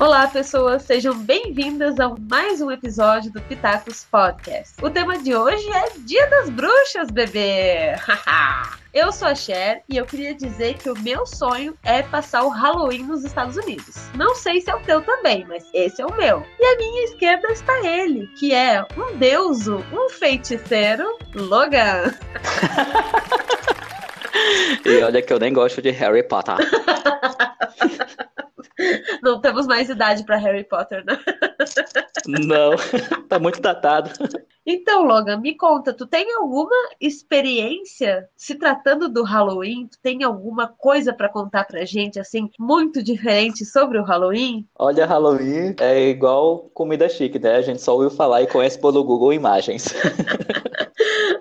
[0.00, 4.74] Olá, pessoas, sejam bem-vindas a mais um episódio do Pitacos Podcast.
[4.80, 7.96] O tema de hoje é Dia das Bruxas, bebê!
[8.94, 12.48] Eu sou a Cher e eu queria dizer que o meu sonho é passar o
[12.48, 14.08] Halloween nos Estados Unidos.
[14.14, 16.46] Não sei se é o teu também, mas esse é o meu.
[16.60, 22.14] E à minha esquerda está ele, que é um deuso, um feiticeiro, Logan.
[24.86, 26.54] e olha que eu nem gosto de Harry Potter.
[29.22, 31.18] Não temos mais idade para Harry Potter, né?
[32.26, 32.72] Não,
[33.28, 34.10] tá muito datado.
[34.70, 39.86] Então, Logan, me conta, tu tem alguma experiência se tratando do Halloween?
[39.86, 44.68] Tu tem alguma coisa para contar pra gente, assim, muito diferente sobre o Halloween?
[44.78, 47.56] Olha, Halloween é igual comida chique, né?
[47.56, 49.86] A gente só ouviu falar e conhece pelo Google Imagens.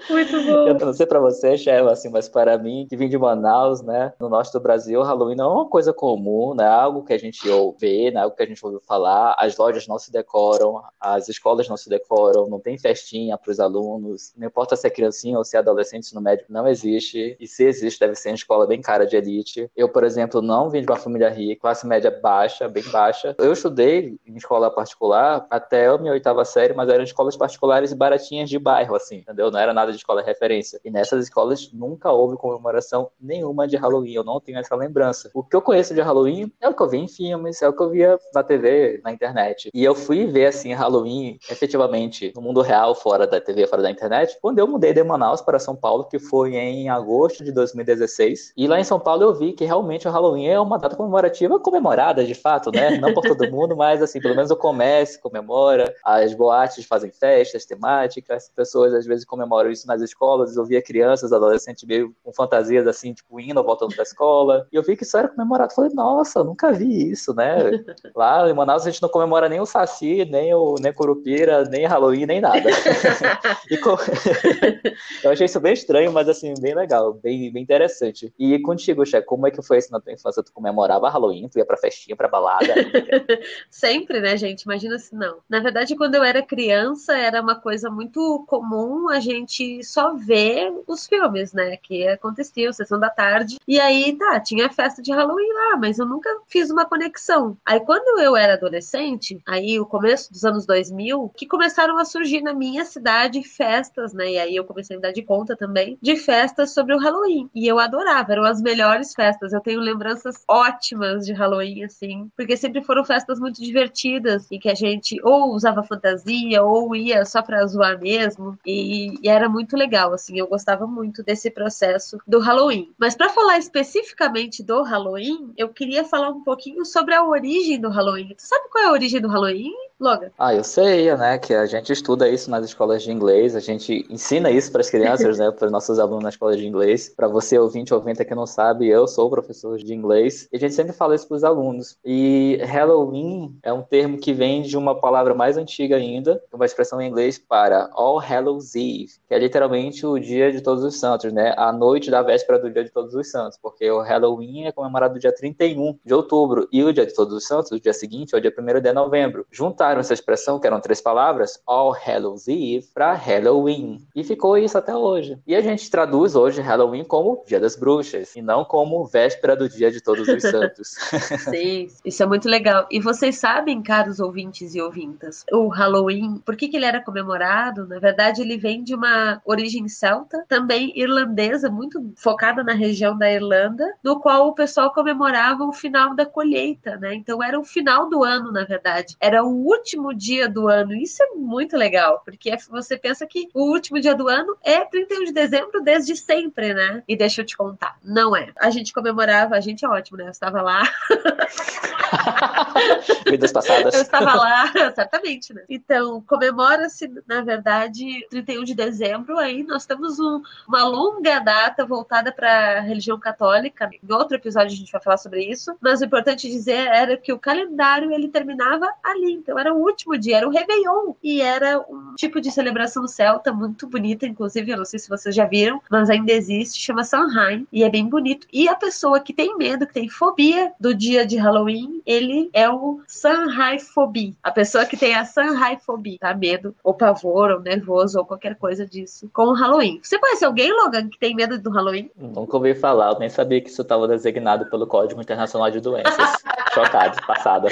[0.10, 0.68] Muito bom.
[0.68, 4.14] Eu não sei pra você, Sheva, assim, mas para mim, que vim de Manaus, né,
[4.20, 7.42] no norte do Brasil, Halloween não é uma coisa comum, né, algo que a gente
[7.78, 11.68] vê, né, algo que a gente ouviu falar, as lojas não se decoram, as escolas
[11.68, 15.44] não se decoram, não tem festinha para os alunos, não importa se é criancinha ou
[15.44, 18.82] se é adolescente no médico, não existe, e se existe, deve ser uma escola bem
[18.82, 19.70] cara de elite.
[19.76, 23.36] Eu, por exemplo, não vim de uma família rica, classe média baixa, bem baixa.
[23.40, 27.96] Eu estudei em escola particular até a minha oitava série, mas eram escolas particulares e
[27.96, 29.50] baratinhas de bairro, assim, entendeu?
[29.50, 30.80] Não era nada de escola referência.
[30.84, 34.14] E nessas escolas nunca houve comemoração nenhuma de Halloween.
[34.14, 35.32] Eu não tenho essa lembrança.
[35.34, 37.74] O que eu conheço de Halloween é o que eu vi em filmes, é o
[37.74, 39.70] que eu via na TV, na internet.
[39.74, 43.90] E eu fui ver, assim, Halloween efetivamente no mundo real, fora da TV, fora da
[43.90, 48.52] internet, quando eu mudei de Manaus para São Paulo, que foi em agosto de 2016.
[48.58, 51.58] E lá em São Paulo eu vi que realmente o Halloween é uma data comemorativa
[51.58, 52.98] comemorada, de fato, né?
[52.98, 57.66] Não por todo mundo, mas, assim, pelo menos o comércio comemora, as boates fazem festas
[57.66, 62.34] temáticas, as pessoas às vezes comemoram isso nas escolas, eu via crianças, adolescentes meio com
[62.34, 64.68] fantasias assim, tipo, indo ou voltando da escola.
[64.70, 65.74] E eu vi que isso era comemorado.
[65.74, 67.72] Falei, nossa, nunca vi isso, né?
[68.14, 71.86] Lá em Manaus a gente não comemora nem o Saci, nem o nem Curupira, nem
[71.86, 72.70] Halloween, nem nada.
[73.84, 73.98] com...
[75.24, 78.34] eu achei isso bem estranho, mas assim, bem legal, bem, bem interessante.
[78.38, 80.44] E contigo, Che, como é que foi isso na tua infância?
[80.44, 82.68] Tu comemorava Halloween, tu ia pra festinha, pra balada?
[83.70, 84.64] Sempre, né, gente?
[84.64, 85.40] Imagina se não.
[85.50, 90.72] Na verdade, quando eu era criança, era uma coisa muito comum a gente só vê
[90.88, 91.78] os filmes, né?
[91.78, 93.58] Que aconteciam, sessão da tarde.
[93.68, 97.58] E aí, tá, tinha festa de Halloween lá, mas eu nunca fiz uma conexão.
[97.66, 102.42] Aí, quando eu era adolescente, aí o começo dos anos 2000, que começaram a surgir
[102.42, 104.32] na minha cidade festas, né?
[104.32, 107.50] E aí eu comecei a me dar de conta também de festas sobre o Halloween.
[107.54, 109.54] E eu adorava, eram as melhores festas.
[109.54, 114.70] Eu tenho lembranças ótimas de Halloween, assim, porque sempre foram festas muito divertidas e que
[114.70, 118.58] a gente ou usava fantasia ou ia só pra zoar mesmo.
[118.66, 122.92] E, e era muito legal, assim, eu gostava muito desse processo do Halloween.
[122.98, 127.90] Mas para falar especificamente do Halloween, eu queria falar um pouquinho sobre a origem do
[127.90, 128.34] Halloween.
[128.36, 129.74] Tu sabe qual é a origem do Halloween?
[130.00, 130.30] Logan?
[130.38, 131.40] Ah, eu sei, né?
[131.40, 134.90] Que a gente estuda isso nas escolas de inglês, a gente ensina isso para as
[134.92, 135.50] crianças, né?
[135.50, 137.10] Para os nossos alunos na escola de inglês.
[137.10, 140.60] Para você, ouvinte ou ouvinte que não sabe, eu sou professor de inglês e a
[140.60, 141.98] gente sempre fala isso para os alunos.
[142.06, 147.02] E Halloween é um termo que vem de uma palavra mais antiga ainda, uma expressão
[147.02, 151.34] em inglês para All Hallows Eve, que é literalmente o dia de todos os santos,
[151.34, 151.56] né?
[151.58, 155.18] A noite da véspera do dia de todos os santos, porque o Halloween é comemorado
[155.18, 158.38] dia 31 de outubro e o dia de todos os santos, o dia seguinte, é
[158.38, 159.46] o dia 1 de novembro.
[159.52, 164.06] Juntar usaram essa expressão, que eram três palavras, All Hallows Eve, para Halloween.
[164.16, 165.38] E ficou isso até hoje.
[165.48, 169.70] E a gente traduz hoje Halloween como Dia das Bruxas, e não como véspera do
[169.70, 170.90] Dia de Todos os Santos.
[171.50, 172.86] Sim, isso é muito legal.
[172.92, 177.88] E vocês sabem, caros ouvintes e ouvintas, o Halloween, por que, que ele era comemorado?
[177.88, 183.32] Na verdade, ele vem de uma origem celta, também irlandesa, muito focada na região da
[183.32, 187.14] Irlanda, no qual o pessoal comemorava o final da colheita, né?
[187.16, 189.16] Então era o final do ano, na verdade.
[189.20, 190.94] Era o último dia do ano.
[190.94, 195.26] Isso é muito legal, porque você pensa que o último dia do ano é 31
[195.26, 197.04] de dezembro desde sempre, né?
[197.08, 198.52] E deixa eu te contar, não é.
[198.58, 200.26] A gente comemorava, a gente é ótimo, né?
[200.26, 200.84] Eu estava lá.
[203.30, 203.94] Vidas passadas.
[203.94, 205.64] Eu estava lá, certamente, né?
[205.70, 209.38] Então, comemora-se, na verdade, 31 de dezembro.
[209.38, 213.90] Aí nós temos um, uma longa data voltada para a religião católica.
[213.92, 215.76] Em outro episódio a gente vai falar sobre isso.
[215.82, 219.34] Mas o importante dizer era que o calendário ele terminava ali.
[219.34, 221.14] Então, era o último dia, era o Réveillon.
[221.24, 225.36] E era um tipo de celebração celta muito bonita, inclusive, eu não sei se vocês
[225.36, 227.68] já viram, mas ainda existe, chama Samhain.
[227.72, 228.48] E é bem bonito.
[228.52, 232.70] E a pessoa que tem medo, que tem fobia do dia de Halloween, ele é
[232.70, 234.32] o Sanhai Phobia.
[234.42, 236.34] A pessoa que tem a Sanhai Phobia, tá?
[236.34, 240.00] Medo, ou pavor, ou nervoso, ou qualquer coisa disso, com o Halloween.
[240.02, 242.10] Você conhece alguém, Logan, que tem medo do Halloween?
[242.16, 246.16] Nunca ouvi falar, eu nem sabia que isso estava designado pelo Código Internacional de Doenças.
[246.74, 247.68] Chocado, passada.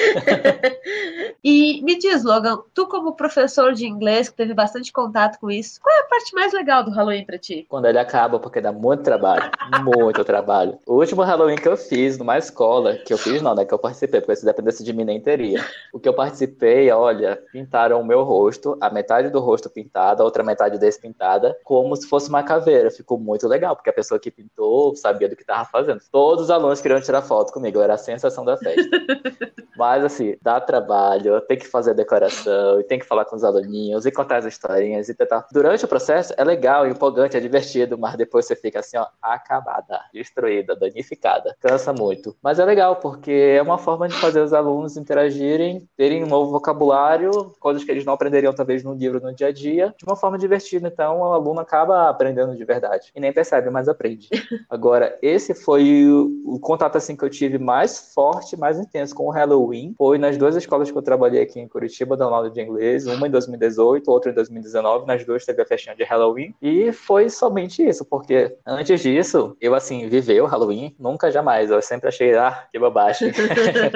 [1.44, 5.80] e me diz, Logan, tu como professor de inglês, que teve bastante contato com isso,
[5.80, 7.66] qual é a parte mais legal do Halloween pra ti?
[7.70, 9.52] Quando ele acaba, porque dá muito trabalho,
[9.84, 10.80] muito trabalho.
[10.86, 13.80] O último Halloween que eu fiz numa escola, que eu fiz não, né, que eu
[13.80, 15.64] participei, porque se dependesse de mim nem teria.
[15.94, 20.26] O que eu participei, olha, pintaram o meu rosto, a metade do rosto pintada, a
[20.26, 22.92] outra metade despintada, como se fosse uma caveira.
[22.92, 26.02] Ficou muito legal, porque a pessoa que pintou sabia do que estava fazendo.
[26.12, 28.90] Todos os alunos queriam tirar foto comigo, era a sensação da festa.
[29.78, 33.44] Mas assim, dá trabalho, tem que fazer a decoração, e tem que falar com os
[33.44, 35.46] aluninhos, e contar as historinhas, e tentar.
[35.52, 40.00] Durante o processo é legal, empolgante, é divertido, mas depois você fica assim, ó, acabada,
[40.14, 41.56] destruída, danificada.
[41.60, 42.36] Cansa muito.
[42.42, 46.52] Mas é legal, porque é uma forma de fazer os alunos interagirem, terem um novo
[46.52, 50.16] vocabulário, coisas que eles não aprenderiam talvez no livro no dia a dia, de uma
[50.16, 50.88] forma divertida.
[50.88, 53.12] Então o aluno acaba aprendendo de verdade.
[53.16, 54.30] E nem percebe, mas aprende.
[54.70, 59.28] Agora, esse foi o, o contato assim que eu tive mais forte, mais intenso com
[59.28, 59.94] o Halloween.
[59.98, 63.28] Foi nas duas escolas que eu trabalhei aqui em Curitiba, dando aula de inglês, uma
[63.28, 65.06] em 2018, outra em 2019.
[65.06, 66.54] Nas duas teve a festinha de Halloween.
[66.62, 71.70] E foi somente isso, porque antes disso, eu assim, vivei o Halloween, nunca jamais.
[71.70, 73.32] Eu sempre achei, ah, que bobagem.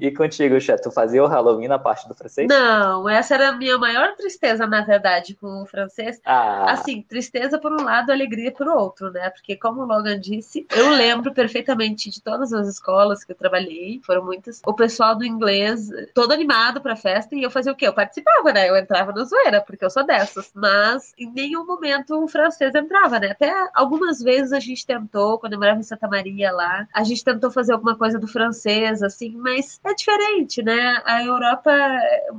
[0.00, 2.48] e contigo, Chat, tu fazia o Halloween na parte do francês?
[2.48, 6.20] Não, essa era a minha maior tristeza, na verdade, com o francês.
[6.24, 6.72] Ah.
[6.72, 9.30] Assim, tristeza por um lado, alegria por outro, né?
[9.30, 14.00] Porque, como o Logan disse, eu lembro perfeitamente de todas as escolas que eu trabalhei,
[14.04, 14.60] foram muitas.
[14.66, 17.86] O pessoal do inglês todo animado pra festa e eu fazia o quê?
[17.86, 18.68] Eu participava, né?
[18.68, 20.50] Eu entrava na zoeira, porque eu sou dessas.
[20.54, 23.30] Mas em nenhum momento o francês entrava, né?
[23.30, 27.24] Até algumas vezes a gente tentou, quando eu morava em Santa Maria lá, a gente
[27.24, 31.00] tentou fazer alguma coisa do francês, assim, mas é diferente, né?
[31.04, 31.70] A Europa,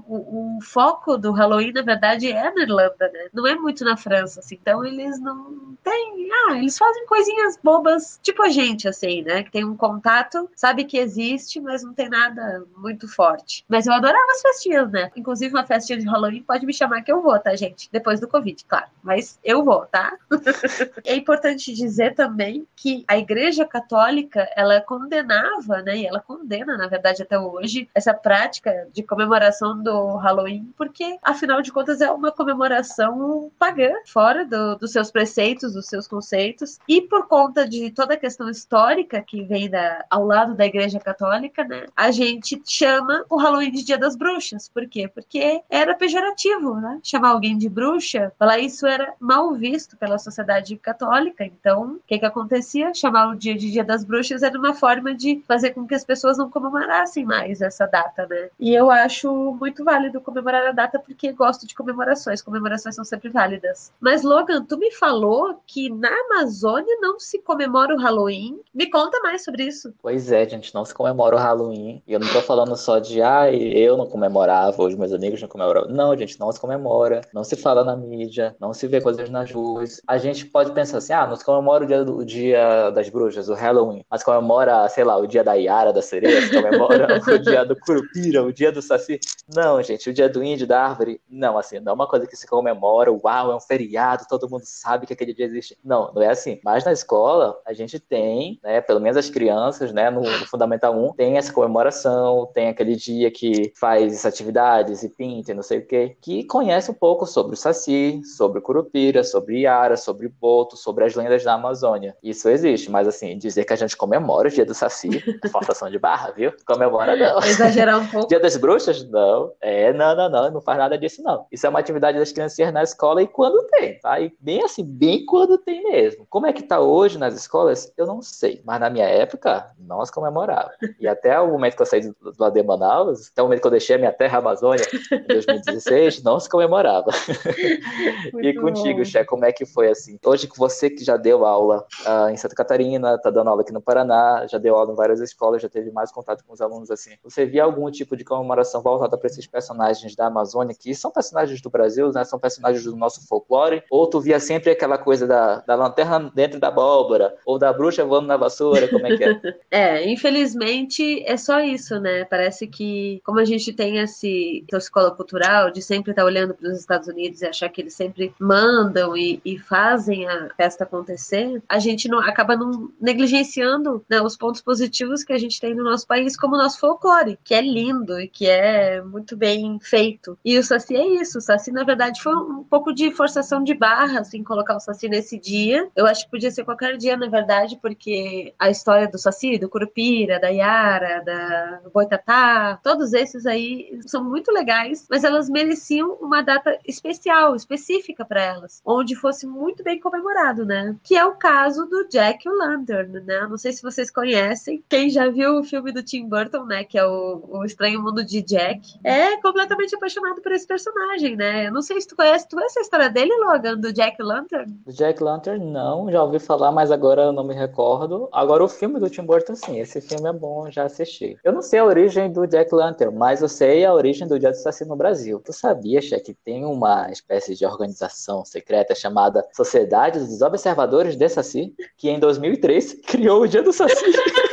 [0.08, 3.30] o, o foco do Halloween, na verdade, é na Irlanda, né?
[3.34, 4.58] Não é muito na França, assim.
[4.62, 6.30] Então eles não têm.
[6.50, 9.44] Ah, eles fazem coisinhas bobas, tipo a gente, assim, né?
[9.44, 13.64] Que tem um contato, sabe que existe, mas não tem nada muito forte.
[13.70, 15.12] Mas eu adorava as festinhas, né?
[15.16, 17.90] Inclusive uma festinha de Halloween pode me chamar que eu vou, tá, gente?
[17.92, 18.88] Depois do Covid, claro.
[19.02, 20.18] Mas eu vou, tá?
[21.06, 25.98] é importante dizer também que a Igreja Católica, ela condenava, né?
[25.98, 31.62] E ela condena, na verdade, até hoje, essa prática de comemoração do Halloween, porque, afinal
[31.62, 36.80] de contas, é uma comemoração pagã, fora do, dos seus preceitos, dos seus conceitos.
[36.88, 41.00] E por conta de toda a questão histórica que vem da, ao lado da Igreja
[41.00, 41.86] Católica, né?
[41.96, 44.68] A gente chama o Halloween de Dia das Bruxas.
[44.68, 45.08] Por quê?
[45.08, 47.00] Porque era pejorativo, né?
[47.02, 51.46] Chamar alguém de bruxa, falar isso era mal visto pela sociedade católica.
[51.46, 52.94] Então, o que que acontecia?
[52.94, 56.04] Chamar o dia de Dia das Bruxas era uma forma de fazer com que as
[56.04, 58.50] pessoas não comemorassem mais essa data, né?
[58.60, 62.42] E eu acho muito válido comemorar a data porque gosto de comemorações.
[62.42, 63.92] Comemorações são sempre válidas.
[64.00, 68.60] Mas, Logan, tu me falou que na Amazônia não se comemora o Halloween.
[68.74, 69.94] Me conta mais sobre isso.
[70.02, 72.02] Pois é, gente, não se comemora o Halloween.
[72.08, 75.48] E eu não tô falando só de, ah, eu não comemorava, os meus amigos não
[75.48, 75.90] comemoravam.
[75.90, 77.22] Não, gente, não se comemora.
[77.34, 80.02] Não se fala na mídia, não se vê coisas nas ruas.
[80.08, 83.10] A gente pode pensar assim, ah, não se comemora o dia, do, o dia das
[83.10, 84.06] bruxas, o Halloween.
[84.10, 87.76] Mas comemora, sei lá, o dia da Yara, da sereia, se comemora o dia do
[87.76, 89.20] Curupira, o dia do Saci.
[89.54, 91.22] Não, gente, o dia do índio, da árvore.
[91.30, 94.64] Não, assim, não é uma coisa que se comemora, uau, é um feriado, todo mundo
[94.66, 95.78] sabe que aquele dia existe.
[95.84, 96.60] Não, não é assim.
[96.64, 100.96] Mas na escola, a gente tem, né, pelo menos as crianças, né, no, no Fundamental
[100.96, 105.80] 1, tem essa comemoração, tem aquele dia que faz atividades e pinta e não sei
[105.80, 110.28] o quê, que conhece um pouco sobre o Saci, sobre o Curupira, sobre Iara, sobre
[110.28, 112.16] Boto, sobre as lendas da Amazônia.
[112.24, 116.00] Isso existe, mas assim, dizer que a gente comemora o dia do Saci, forçação de
[116.00, 116.52] barra, viu?
[116.66, 117.40] Comemora não.
[117.40, 118.28] Exagerar um pouco.
[118.28, 119.04] Dia das bruxas?
[119.10, 119.52] Não.
[119.62, 121.46] É, não, não, não, não faz nada disso não.
[121.52, 124.20] Isso é uma atividade das criancinhas na escola e quando tem, tá?
[124.20, 126.26] E bem assim, bem quando tem mesmo.
[126.30, 127.92] Como é que tá hoje nas escolas?
[127.98, 130.76] Eu não sei, mas na minha época, nós comemorávamos.
[131.00, 133.68] E até o momento que eu saí do, do AD Manaus, até o momento que
[133.68, 137.10] eu deixei a minha terra Amazônia, em 2016, não se comemorava.
[138.42, 140.18] e contigo, Xé, como é que foi assim?
[140.26, 143.72] Hoje que você que já deu aula uh, em Santa Catarina, tá dando aula aqui
[143.72, 146.92] no Paraná, já deu aula em várias escolas, já teve mais contato com os alunos
[146.92, 147.12] assim.
[147.24, 151.62] Você via algum tipo de comemoração voltada para esses personagens da Amazônia, que são personagens
[151.62, 152.24] do Brasil, né?
[152.24, 156.60] São personagens do nosso folclore, ou tu via sempre aquela coisa da, da lanterna dentro
[156.60, 159.42] da abóbora, ou da bruxa voando na vassoura, como é que é?
[159.72, 162.26] é, infelizmente é só isso, né?
[162.26, 166.70] Parece que, como a gente tem esse, escola cultural de sempre estar tá olhando para
[166.70, 171.62] os Estados Unidos e achar que eles sempre mandam e, e fazem a festa acontecer,
[171.68, 175.84] a gente não acaba não negligenciando né, os pontos positivos que a gente tem no
[175.84, 180.38] nosso país, como nosso folclore, que é lindo e que é muito bem feito.
[180.44, 181.38] E o Saci é isso.
[181.38, 185.08] O Saci, na verdade, foi um pouco de forçação de barra, assim, colocar o Saci
[185.08, 185.90] nesse dia.
[185.96, 189.70] Eu acho que podia ser qualquer dia, na verdade, porque a história do Saci, do
[189.70, 196.42] Curupira, da Yara, da Boitatá, todos esses aí são muito legais, mas elas mereciam uma
[196.42, 200.96] data especial, específica para elas, onde fosse muito bem comemorado, né?
[201.04, 203.48] Que é o caso do Jack o Lantern, né?
[203.48, 204.84] Não sei se vocês conhecem.
[204.88, 206.84] Quem já viu o filme do Tim Burton, né?
[206.84, 211.68] Que é o, o Estranho Mundo de Jack, é completamente apaixonado por esse personagem, né?
[211.68, 214.72] Eu não sei se tu conhece, tu conhece a história dele, Logan, do Jack Lantern?
[214.86, 218.30] Do Jack Lantern, não, já ouvi falar, mas agora eu não me recordo.
[218.32, 221.36] Agora o filme do Tim Burton, sim, esse filme é bom, já assisti.
[221.44, 224.52] Eu não sei a origem do Jack Lantern, mas eu sei a origem do Dia
[224.52, 225.42] do Saci no Brasil.
[225.44, 231.28] Tu sabia, Che, que tem uma espécie de organização secreta chamada Sociedade dos Observadores de
[231.28, 234.06] Saci, que em 2003 criou o Dia do Saci.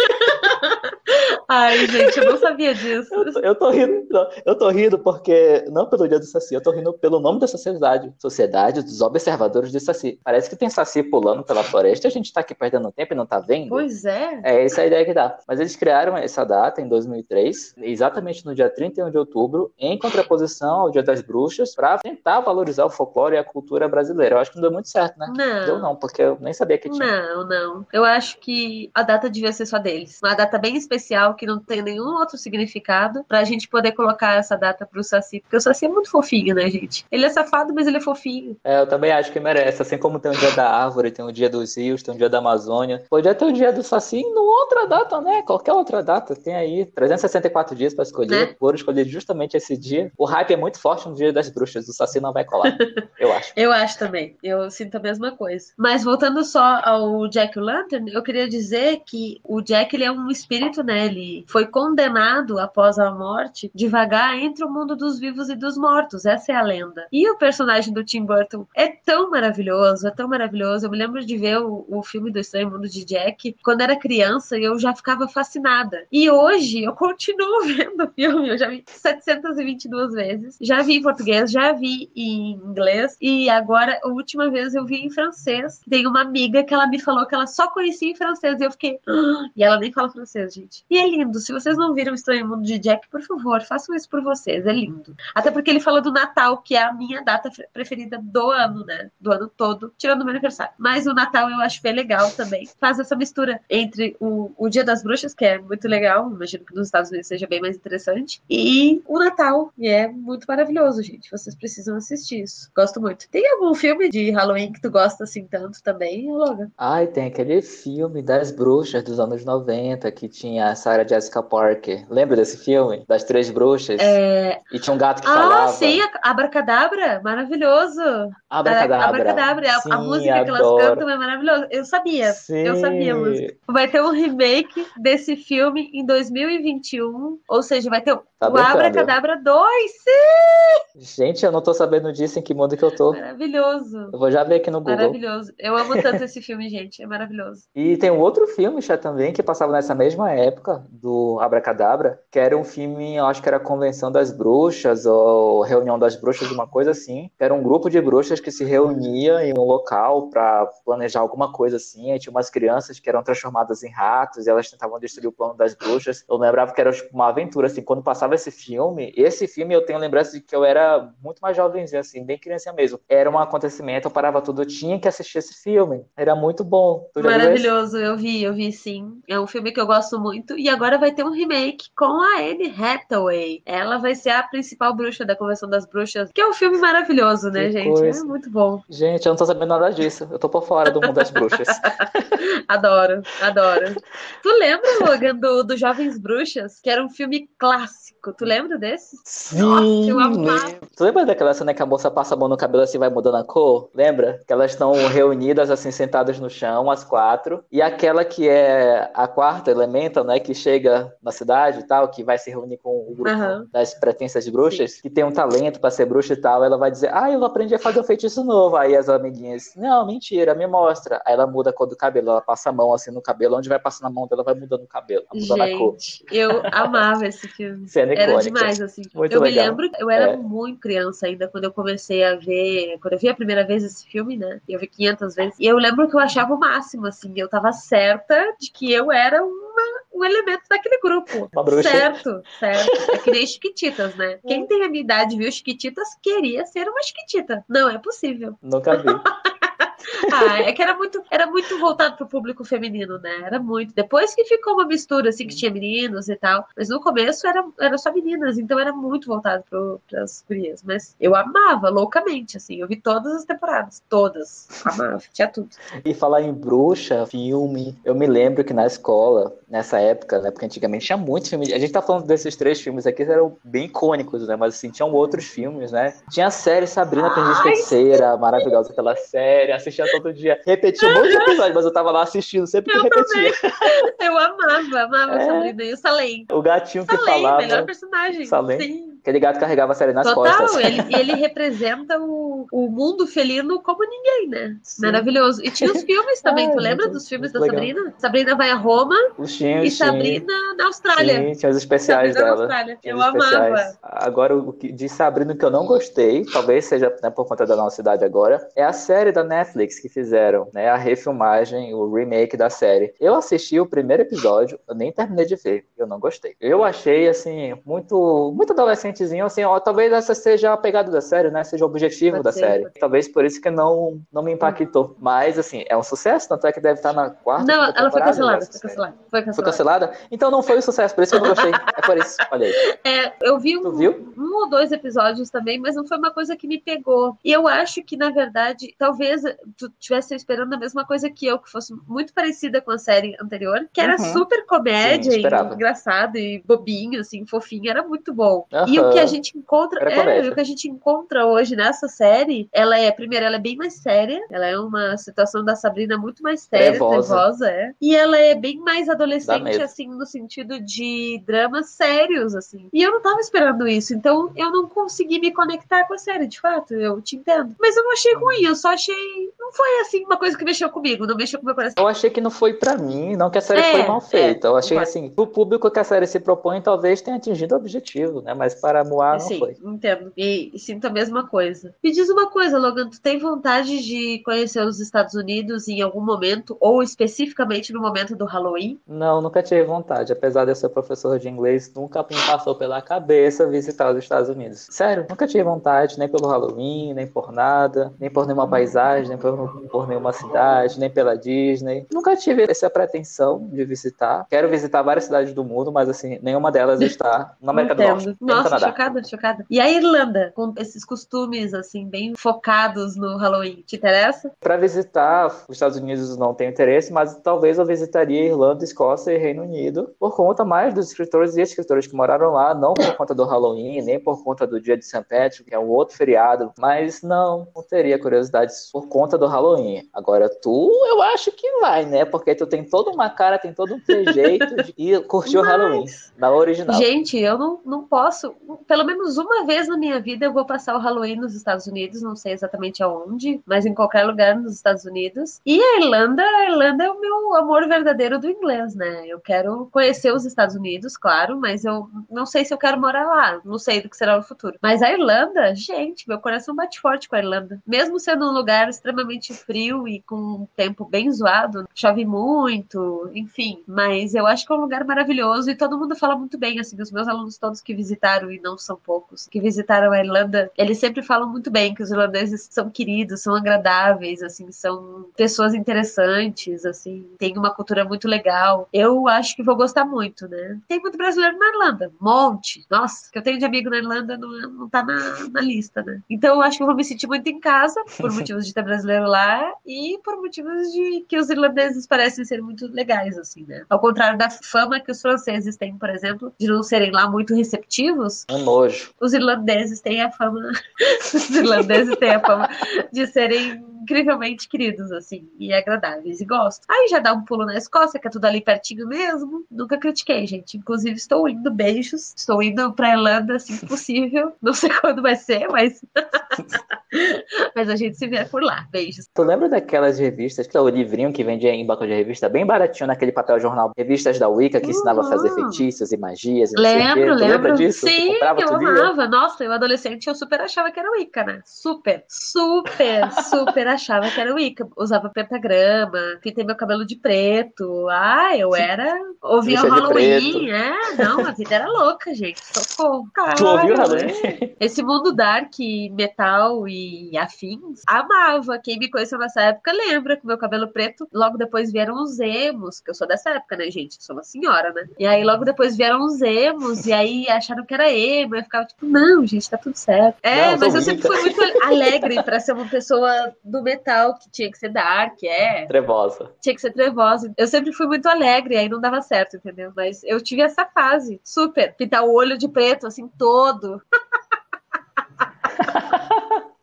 [1.53, 3.13] Ai, gente, eu não sabia disso.
[3.13, 6.61] Eu tô, eu tô rindo, eu tô rindo porque, não pelo dia do Saci, eu
[6.61, 8.15] tô rindo pelo nome da sociedade.
[8.19, 10.21] Sociedade dos Observadores de Saci.
[10.23, 13.17] Parece que tem Saci pulando pela floresta e a gente tá aqui perdendo tempo e
[13.17, 13.69] não tá vendo.
[13.69, 14.41] Pois é.
[14.45, 15.41] É essa a ideia que dá.
[15.49, 20.83] Mas eles criaram essa data em 2003, exatamente no dia 31 de outubro, em contraposição
[20.83, 24.37] ao Dia das Bruxas, para tentar valorizar o folclore e a cultura brasileira.
[24.37, 25.27] Eu acho que não deu muito certo, né?
[25.37, 25.65] Não.
[25.67, 27.35] Deu não, porque eu nem sabia que tinha.
[27.35, 27.87] Não, não.
[27.93, 30.21] Eu acho que a data devia ser só deles.
[30.23, 34.59] Uma data bem especial que não tem nenhum outro significado, pra gente poder colocar essa
[34.59, 35.41] data pro Saci.
[35.41, 37.07] Porque o Saci é muito fofinho, né, gente?
[37.11, 38.59] Ele é safado, mas ele é fofinho.
[38.63, 39.81] É, eu também acho que merece.
[39.81, 42.29] Assim como tem o dia da árvore, tem o dia dos rios, tem o dia
[42.29, 43.03] da Amazônia.
[43.09, 45.41] Podia ter o dia do Saci em outra data, né?
[45.41, 46.37] Qualquer outra data.
[46.37, 48.49] Tem aí 364 dias pra escolher.
[48.49, 48.57] Né?
[48.61, 50.13] Foram escolher justamente esse dia.
[50.19, 51.89] O hype é muito forte no dia das bruxas.
[51.89, 52.77] O Saci não vai colar.
[53.19, 53.53] eu acho.
[53.57, 54.37] Eu acho também.
[54.43, 55.73] Eu sinto a mesma coisa.
[55.75, 60.29] Mas voltando só ao Jack Lantern, eu queria dizer que o Jack ele é um
[60.29, 61.07] espírito, né?
[61.07, 65.77] Ele foi condenado após a morte de vagar entre o mundo dos vivos e dos
[65.77, 66.25] mortos.
[66.25, 67.07] Essa é a lenda.
[67.13, 70.87] E o personagem do Tim Burton é tão maravilhoso, é tão maravilhoso.
[70.87, 73.97] Eu me lembro de ver o, o filme do Estranho Mundo de Jack quando era
[73.97, 76.07] criança e eu já ficava fascinada.
[76.11, 80.57] E hoje eu continuo vendo o filme, eu já vi 722 vezes.
[80.61, 84.97] Já vi em português, já vi em inglês e agora a última vez eu vi
[84.97, 85.81] em francês.
[85.89, 88.71] Tem uma amiga que ela me falou que ela só conhecia em francês e eu
[88.71, 89.49] fiquei, ah!
[89.57, 90.85] e ela nem fala francês, gente.
[90.91, 91.39] E é lindo.
[91.41, 94.67] Se vocês não viram Estranho Mundo de Jack, por favor, façam isso por vocês.
[94.67, 95.17] É lindo.
[95.35, 99.11] Até porque ele fala do Natal, que é a minha data preferida do ano, né?
[99.21, 100.73] Do ano todo, tirando o meu aniversário.
[100.79, 102.69] Mas o Natal eu acho bem legal também.
[102.79, 106.75] Faz essa mistura entre o, o Dia das Bruxas, que é muito legal, imagino que
[106.75, 111.31] nos Estados Unidos seja bem mais interessante, e o Natal, e é muito maravilhoso, gente.
[111.31, 112.71] Vocês precisam assistir isso.
[112.75, 113.29] Gosto muito.
[113.31, 116.71] Tem algum filme de Halloween que tu gosta assim tanto também, Logan?
[116.77, 122.07] Ai, tem aquele filme das bruxas dos anos 90 que tinha a Sarah Jessica Parker.
[122.11, 123.05] Lembra desse filme?
[123.09, 124.01] Das Três Bruxas?
[124.01, 124.61] É...
[124.73, 125.65] E tinha um gato que ah, falava.
[125.65, 128.31] Ah, sim, Abracadabra, maravilhoso.
[128.49, 129.05] Abracadabra.
[129.07, 129.77] Abracadabra.
[129.77, 130.45] A, sim, a música adoro.
[130.45, 131.69] que elas cantam é maravilhosa.
[131.71, 132.59] Eu sabia, sim.
[132.59, 133.57] eu sabia a música.
[133.67, 138.57] Vai ter um remake desse filme em 2021, ou seja, vai ter Tá o.
[138.57, 140.97] Abracadabra 2, sim!
[140.97, 143.13] Gente, eu não tô sabendo disso, em que mundo que eu tô.
[143.13, 144.09] Maravilhoso.
[144.11, 144.97] Eu vou já ver aqui no Google.
[144.97, 145.53] Maravilhoso.
[145.59, 147.03] Eu amo tanto esse filme, gente.
[147.03, 147.65] É maravilhoso.
[147.75, 152.39] E tem um outro filme, já também, que passava nessa mesma época, do Abracadabra, que
[152.39, 156.67] era um filme, eu acho que era Convenção das Bruxas, ou Reunião das Bruxas, uma
[156.67, 157.31] coisa assim.
[157.39, 161.77] Era um grupo de bruxas que se reunia em um local para planejar alguma coisa
[161.77, 162.11] assim.
[162.11, 165.55] Aí tinha umas crianças que eram transformadas em ratos e elas tentavam destruir o plano
[165.55, 166.25] das bruxas.
[166.27, 169.85] Eu lembrava que era tipo, uma aventura, assim, quando passava esse filme, esse filme eu
[169.85, 173.01] tenho lembrança de que eu era muito mais jovenzinho, assim, bem criança mesmo.
[173.09, 176.05] Era um acontecimento, eu parava tudo, eu tinha que assistir esse filme.
[176.17, 177.09] Era muito bom.
[177.17, 179.21] Maravilhoso, eu vi, eu vi sim.
[179.29, 180.59] É um filme que eu gosto muito.
[180.59, 183.63] E agora vai ter um remake com a Anne Hathaway.
[183.65, 187.51] Ela vai ser a principal bruxa da Convenção das Bruxas, que é um filme maravilhoso,
[187.51, 187.99] né, Que gente?
[187.99, 188.21] coisa.
[188.21, 188.83] É muito bom.
[188.89, 190.29] Gente, eu não tô sabendo nada disso.
[190.31, 191.69] Eu tô por fora do mundo das bruxas.
[192.69, 193.97] Adoro, adoro.
[194.43, 196.81] Tu lembra, Logan, do, do Jovens Bruxas?
[196.81, 198.00] Que era um filme clássico.
[198.37, 199.17] Tu lembra desse?
[199.25, 199.59] Sim!
[199.59, 200.75] Nossa, eu amava.
[200.95, 203.37] Tu lembra daquela cena que a moça passa a mão no cabelo assim vai mudando
[203.37, 203.89] a cor?
[203.95, 204.41] Lembra?
[204.47, 207.65] Que elas estão reunidas assim, sentadas no chão, as quatro.
[207.73, 210.39] E aquela que é a quarta elemento, né?
[210.39, 213.67] Que chega na cidade e tal, que vai se reunir com o grupo uhum.
[213.73, 215.03] das pretensas bruxas, Sim.
[215.03, 217.75] que tem um talento para ser bruxa e tal, ela vai dizer, ah, eu aprendi
[217.75, 218.77] a fazer um feitiço novo.
[218.77, 221.23] Aí as amiguinhas, não, mentira, me mostra.
[221.25, 223.69] Aí ela muda a cor do cabelo, ela passa a mão assim no cabelo, onde
[223.69, 225.97] vai passando a mão dela vai mudando o cabelo, mudando Gente, a cor.
[226.31, 227.89] Eu amava esse filme.
[227.89, 229.03] Cena era demais, assim.
[229.15, 229.65] Muito eu legal.
[229.65, 230.37] me lembro, eu era é.
[230.37, 234.07] muito criança ainda quando eu comecei a ver, quando eu vi a primeira vez esse
[234.07, 234.61] filme, né?
[234.69, 235.55] Eu vi 500 vezes.
[235.59, 239.11] E eu lembro que eu achava o máximo, assim, eu tava certa de que eu
[239.11, 239.83] era uma,
[240.15, 241.49] um elemento daquele grupo.
[241.53, 241.91] Uma bruxa.
[241.91, 242.91] Certo, certo.
[243.11, 244.39] É que nem Chiquititas, né?
[244.47, 247.65] Quem tem a minha idade viu Chiquititas queria ser uma Chiquitita.
[247.69, 248.57] Não é possível.
[248.63, 249.09] Nunca vi.
[250.33, 253.43] Ah, é que era muito, era muito voltado pro público feminino, né?
[253.45, 253.95] Era muito.
[253.95, 256.67] Depois que ficou uma mistura, assim, que tinha meninos e tal.
[256.77, 260.83] Mas no começo era, era só meninas, então era muito voltado pro, pras gurias.
[260.83, 262.77] Mas eu amava loucamente, assim.
[262.77, 264.03] Eu vi todas as temporadas.
[264.09, 264.69] Todas.
[264.85, 265.69] Amava, tinha tudo.
[266.05, 267.99] E falar em bruxa, filme.
[268.05, 270.51] Eu me lembro que na escola, nessa época, né?
[270.51, 271.73] Porque antigamente tinha muitos filmes.
[271.73, 274.57] A gente tá falando desses três filmes aqui, que eram bem icônicos, né?
[274.57, 276.15] Mas assim, tinham outros filmes, né?
[276.31, 279.73] Tinha a série Sabrina Aprendiz Feiticeira, maravilhosa aquela série.
[279.91, 280.61] Assistia todo dia.
[280.65, 283.53] Repetia um monte de episódios, mas eu tava lá assistindo sempre que eu repetia.
[283.53, 284.11] Também.
[284.21, 285.47] Eu amava, amava é.
[285.47, 286.47] Sabrina e o Salem.
[286.53, 287.63] O gatinho que Salem, falava.
[287.63, 288.45] melhor personagem.
[288.45, 288.81] Salem.
[288.81, 289.10] Sim.
[289.21, 290.73] Aquele gato carregava a série nas Total, costas.
[290.73, 294.77] Total, ele, ele representa o, o mundo felino como ninguém, né?
[294.83, 295.03] Sim.
[295.03, 295.63] Maravilhoso.
[295.63, 297.77] E tinha os filmes também, Ai, tu lembra muito, dos filmes da legal.
[297.77, 298.15] Sabrina?
[298.19, 301.37] Sabrina vai a Roma tinha, e Sabrina na Austrália.
[301.37, 302.99] Sim, tinha os especiais Sabrina dela.
[303.05, 303.99] Eu amava.
[304.03, 307.77] Agora, o que, de Sabrina que eu não gostei, talvez seja né, por conta da
[307.77, 310.89] nossa idade agora, é a série da Netflix que fizeram, né?
[310.89, 313.13] A refilmagem, o remake da série.
[313.21, 316.55] Eu assisti o primeiro episódio, eu nem terminei de ver, eu não gostei.
[316.61, 318.73] Eu achei, assim, muito, muito
[319.11, 321.65] adolescentezinho, assim, ó, talvez essa seja a pegada da série, né?
[321.65, 322.61] Seja o objetivo Pode da ser.
[322.61, 322.91] série.
[322.99, 325.17] Talvez por isso que não, não me impactou.
[325.19, 328.23] Mas, assim, é um sucesso, tanto é que deve estar na quarta Não, ela foi
[328.23, 329.55] cancelada, foi cancelada, foi cancelada.
[329.55, 330.13] Foi cancelada?
[330.31, 331.73] Então não foi um sucesso, por isso que eu não gostei.
[331.73, 332.73] É por isso, olha aí.
[333.03, 333.89] É, eu vi um,
[334.37, 337.37] um ou dois episódios também, mas não foi uma coisa que me pegou.
[337.45, 339.43] E eu acho que, na verdade, talvez
[339.77, 343.37] tu tivesse esperando a mesma coisa que eu, que fosse muito parecida com a série
[343.41, 344.33] anterior, que era uhum.
[344.33, 348.67] super comédia Sim, e engraçado e bobinho, assim, fofinho, era muito bom.
[348.73, 348.89] Uhum.
[348.89, 352.69] E o que a gente encontra, é, o que a gente encontra hoje nessa série,
[352.73, 356.43] ela é, primeiro, ela é bem mais séria, ela é uma situação da Sabrina muito
[356.43, 357.93] mais séria, nervosa, é.
[358.01, 362.89] E ela é bem mais adolescente, assim, no sentido de dramas sérios, assim.
[362.93, 366.47] E eu não tava esperando isso, então eu não consegui me conectar com a série,
[366.47, 367.75] de fato, eu te entendo.
[367.79, 369.15] Mas eu não achei ruim, eu só achei.
[369.59, 372.03] Não foi assim uma coisa que mexeu comigo, não mexeu com meu coração.
[372.03, 374.69] Eu achei que não foi para mim, não que a série é, foi mal feita.
[374.69, 377.79] É, eu achei assim, o público que a série se propõe talvez tenha atingido o
[377.79, 378.55] objetivo, né?
[378.55, 379.77] Mas para Moá não Sim, foi.
[379.83, 380.33] Entendo.
[380.37, 381.95] E, e, sinto a mesma coisa.
[382.03, 386.21] Me diz uma coisa, Logan, tu tem vontade de conhecer os Estados Unidos em algum
[386.21, 388.99] momento, ou especificamente no momento do Halloween?
[389.07, 390.33] Não, nunca tive vontade.
[390.33, 394.49] Apesar de eu ser professor de inglês, nunca me passou pela cabeça visitar os Estados
[394.49, 394.87] Unidos.
[394.91, 399.39] Sério, nunca tive vontade, nem pelo Halloween, nem por nada, nem por nenhuma paisagem, nem
[399.39, 402.07] por, por nenhuma cidade, nem pela Disney.
[402.13, 404.47] Nunca tive essa pretensão de visitar.
[404.49, 408.37] Quero visitar várias cidades do mundo, mas assim, nenhuma delas está na América do Norte.
[408.41, 409.67] Nossa, chocada, chocada.
[409.71, 414.53] E a Irlanda, com esses costumes assim, bem focados no Halloween, te interessa?
[414.61, 419.39] Para visitar os Estados Unidos não tenho interesse, mas talvez eu visitaria Irlanda, Escócia e
[419.39, 423.35] Reino Unido por conta mais dos escritores e escritores que moraram lá, não por conta
[423.35, 425.25] do Halloween, nem por conta do dia de St.
[425.29, 430.09] Patrick, que é um outro feriado, mas não, não teria curiosidade por conta do Halloween.
[430.13, 432.25] Agora, tu, eu acho que vai, né?
[432.25, 436.05] Porque tu tem toda uma cara, tem todo um trejeito de ir curtir o Halloween,
[436.37, 436.97] na original.
[436.97, 438.55] Gente, eu não, não posso,
[438.87, 442.23] pelo menos uma vez na minha vida eu vou passar o Halloween nos Estados Unidos,
[442.23, 445.61] não sei exatamente aonde, mas em qualquer lugar nos Estados Unidos.
[445.65, 449.27] E a Irlanda, a Irlanda é o meu amor verdadeiro do inglês, né?
[449.27, 453.27] Eu quero conhecer os Estados Unidos, claro, mas eu não sei se eu quero morar
[453.27, 454.77] lá, não sei do que será no futuro.
[454.81, 457.81] Mas a Irlanda, gente, meu coração bate forte com a Irlanda.
[457.87, 463.83] Mesmo sendo um lugar extremamente frio e com um tempo bem zoado, chove muito, enfim,
[463.87, 467.01] mas eu acho que é um lugar maravilhoso e todo mundo fala muito bem, assim,
[467.01, 470.99] os meus alunos todos que visitaram, e não são poucos, que visitaram a Irlanda, eles
[470.99, 476.85] sempre falam muito bem que os irlandeses são queridos, são agradáveis, assim, são pessoas interessantes,
[476.85, 478.89] assim, tem uma cultura muito legal.
[478.93, 480.79] Eu acho que vou gostar muito, né?
[480.89, 482.85] Tem muito brasileiro na Irlanda, monte.
[482.91, 486.21] Nossa, que eu tenho de amigo na Irlanda não, não tá na, na lista, né?
[486.29, 488.83] Então eu acho que eu vou me sentir muito em casa, por motivos de ter
[488.83, 493.85] brasileiro lá e por motivos de que os irlandeses parecem ser muito legais, assim, né?
[493.89, 497.55] Ao contrário da fama que os franceses têm, por exemplo, de não serem lá muito
[497.55, 498.45] receptivos.
[498.51, 499.11] Um nojo.
[499.21, 500.73] Os irlandeses têm a fama.
[501.35, 502.69] os irlandeses têm a fama
[503.13, 506.85] de serem incrivelmente queridos, assim, e agradáveis, e gosto.
[506.89, 509.65] Aí já dá um pulo na Escócia, que é tudo ali pertinho mesmo.
[509.71, 510.77] Nunca critiquei, gente.
[510.77, 512.33] Inclusive, estou indo, beijos.
[512.37, 514.53] Estou indo pra Irlanda, assim que possível.
[514.63, 516.05] Não sei quando vai ser, mas.
[517.75, 518.87] mas a gente se vê por lá.
[518.91, 519.29] Beijos.
[519.35, 522.65] Tu lembra daquelas revistas, que é o livrinho que vendia em banco de revista, bem
[522.65, 523.93] baratinho naquele papel jornal?
[523.97, 524.93] Revistas da Wicca que uhum.
[524.93, 526.71] ensinava a fazer feitiços e magias.
[526.77, 527.51] lembro, lembro.
[527.51, 528.07] Lembra disso?
[528.07, 529.29] Sim, eu amava.
[529.29, 531.63] Nossa, eu adolescente, eu super achava que era Wicca, né?
[531.65, 534.89] Super, super, super achava que era Wicca.
[534.97, 538.09] Usava pentagrama, pintei meu cabelo de preto.
[538.09, 539.19] Ah, eu era.
[539.43, 541.15] Ouvia o Halloween, é.
[541.17, 542.61] Não, a vida era louca, gente.
[542.63, 543.29] Socorro.
[543.57, 544.75] tu ouviu Halloween?
[544.79, 545.75] Esse mundo dark,
[546.13, 548.79] metal e afins, amava.
[548.79, 553.01] Quem me conheceu nessa época lembra que meu cabelo preto, logo depois vieram os emos,
[553.01, 554.21] que eu sou dessa época, né, gente?
[554.21, 555.07] sou uma senhora, né?
[555.19, 558.57] E aí logo depois vieram os emos, e aí acharam que era emo.
[558.57, 560.39] Eu ficava tipo, não, gente, tá tudo certo.
[560.43, 564.51] É, não, mas eu sempre fui muito alegre para ser uma pessoa do metal, que
[564.51, 565.87] tinha que ser dark, é.
[565.87, 566.53] Trevosa.
[566.61, 567.53] Tinha que ser trevosa.
[567.57, 569.93] Eu sempre fui muito alegre, aí não dava certo, entendeu?
[569.95, 571.95] Mas eu tive essa fase, super.
[571.97, 574.03] Pintar o olho de preto, assim, todo.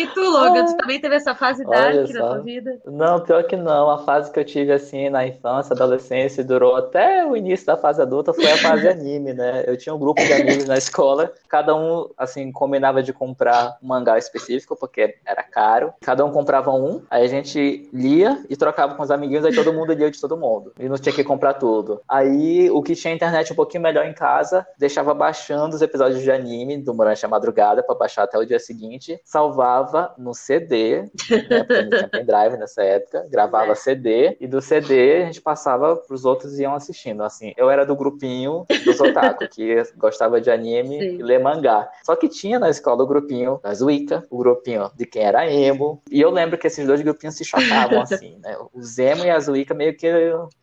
[0.00, 2.80] E tu, Logan, tu também teve essa fase dark na tua vida?
[2.86, 3.90] Não, pior que não.
[3.90, 8.00] A fase que eu tive assim na infância, adolescência, durou até o início da fase
[8.00, 9.64] adulta, foi a fase anime, né?
[9.66, 13.88] Eu tinha um grupo de amigos na escola, cada um, assim, combinava de comprar um
[13.88, 15.92] mangá específico, porque era caro.
[16.00, 19.72] Cada um comprava um, aí a gente lia e trocava com os amiguinhos, aí todo
[19.72, 20.72] mundo lia de todo mundo.
[20.78, 22.00] E não tinha que comprar tudo.
[22.08, 26.30] Aí o que tinha internet um pouquinho melhor em casa, deixava baixando os episódios de
[26.30, 31.02] anime durante a madrugada para baixar até o dia seguinte, salvava no CD,
[31.48, 33.74] né, porque não tinha pendrive nessa época, gravava é.
[33.74, 37.22] CD, e do CD a gente passava pros outros e iam assistindo.
[37.22, 41.18] Assim, eu era do grupinho dos otaku, que gostava de anime Sim.
[41.18, 41.88] e ler mangá.
[42.04, 46.02] Só que tinha na escola o grupinho das Wicca, o grupinho de quem era emo,
[46.10, 48.56] e eu lembro que esses dois grupinhos se chocavam, assim, né?
[48.72, 50.10] Os emo e as Wicca meio que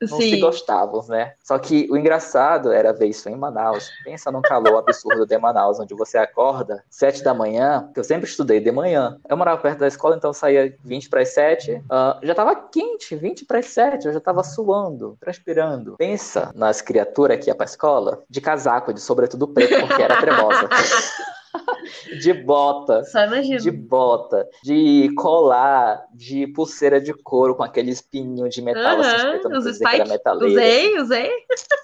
[0.02, 0.30] não Sim.
[0.30, 1.34] se gostavam, né?
[1.44, 3.90] Só que o engraçado era ver isso em Manaus.
[4.04, 8.28] Pensa num calor absurdo de Manaus, onde você acorda sete da manhã, que eu sempre
[8.28, 9.17] estudei de manhã.
[9.28, 11.74] Eu morava perto da escola, então saía 20 para as 7.
[11.74, 14.08] Uh, já tava quente, 20 para as 7.
[14.08, 15.96] Eu já tava suando, transpirando.
[15.98, 20.68] Pensa nas criaturas que ia pra escola de casaco, de sobretudo preto, porque era tremosa.
[22.20, 23.04] de bota.
[23.06, 23.60] Só imagino.
[23.60, 29.70] De bota, de colar, de pulseira de couro com aquele espinho de metal uhum, assim,
[29.70, 30.46] os spike.
[30.46, 31.32] Usei, usei.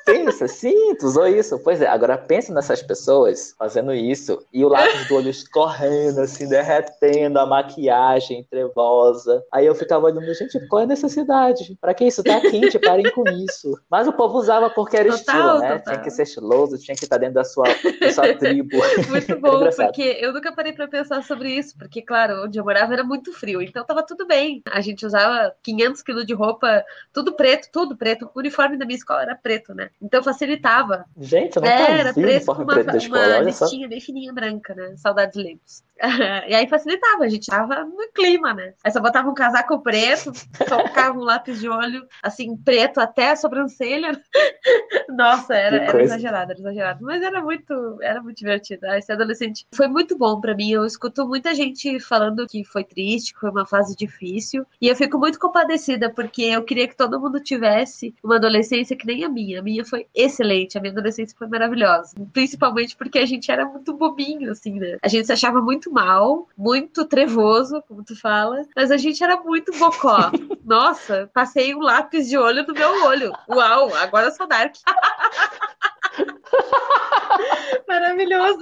[0.06, 1.60] Pensa, sim, tu usou isso.
[1.64, 6.48] Pois é, agora pensa nessas pessoas fazendo isso e o lápis do olho escorrendo, assim,
[6.48, 9.44] derretendo, a maquiagem trevosa.
[9.52, 11.78] Aí eu ficava olhando, gente, qual é a necessidade?
[11.80, 12.80] Pra que isso tá quente?
[12.80, 13.80] Parem com isso.
[13.90, 15.78] Mas o povo usava porque era total, estilo, né?
[15.78, 15.94] Total.
[15.94, 17.66] Tinha que ser estiloso, tinha que estar dentro da sua,
[18.00, 18.78] da sua tribo.
[19.10, 22.94] Muito bom, porque eu nunca parei para pensar sobre isso, porque, claro, onde eu morava
[22.94, 24.62] era muito frio, então tava tudo bem.
[24.72, 28.30] A gente usava 500 quilos de roupa, tudo preto, tudo preto.
[28.34, 29.90] O uniforme da minha escola era preto, né?
[30.02, 31.06] Então facilitava.
[31.18, 34.94] Gente, eu não é, era preto com uma, preto uma listinha bem fininha branca, né?
[34.98, 35.84] Saudades Lemos.
[36.48, 38.74] e aí facilitava, a gente tava no clima, né?
[38.84, 40.32] Aí só botava um casaco preto,
[40.68, 44.22] colocava um lápis de olho, assim, preto até a sobrancelha.
[45.10, 47.00] Nossa, era, era exagerado, era exagerado.
[47.04, 48.86] Mas era muito, era muito divertido.
[48.88, 50.72] Esse adolescente foi muito bom para mim.
[50.72, 54.66] Eu escuto muita gente falando que foi triste, que foi uma fase difícil.
[54.82, 59.06] E eu fico muito compadecida, porque eu queria que todo mundo tivesse uma adolescência que
[59.06, 59.60] nem a minha.
[59.60, 62.14] A minha foi excelente, a minha adolescência foi maravilhosa.
[62.32, 64.98] Principalmente porque a gente era muito bobinho, assim, né?
[65.02, 69.38] A gente se achava muito mal, muito trevoso, como tu fala, mas a gente era
[69.38, 70.32] muito bocó.
[70.66, 73.34] Nossa, passei um lápis de olho no meu olho.
[73.50, 74.76] Uau, agora eu sou dark.
[77.88, 78.60] Maravilhoso.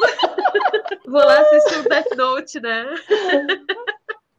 [1.12, 2.86] Vou lá assistir o Death Note, né?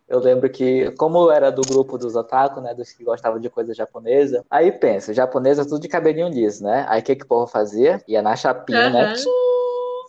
[0.09, 3.49] Eu lembro que, como eu era do grupo dos otaku, né, dos que gostavam de
[3.49, 6.85] coisa japonesa, aí pensa, japonesa tudo de cabelinho liso, né?
[6.87, 7.99] Aí o que, que o povo fazia?
[8.07, 8.93] Ia na chapinha, uhum.
[8.93, 9.15] né?